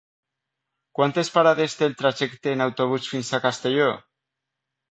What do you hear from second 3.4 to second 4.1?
Castelló?